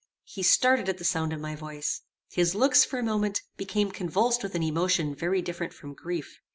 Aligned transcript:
He 0.23 0.41
started 0.41 0.89
at 0.89 0.97
the 0.97 1.03
sound 1.03 1.31
of 1.31 1.39
my 1.39 1.55
voice. 1.55 2.01
His 2.31 2.55
looks, 2.55 2.83
for 2.83 2.97
a 2.97 3.03
moment, 3.03 3.43
became 3.55 3.91
convulsed 3.91 4.41
with 4.41 4.55
an 4.55 4.63
emotion 4.63 5.13
very 5.13 5.43
different 5.43 5.75
from 5.75 5.93
grief. 5.93 6.39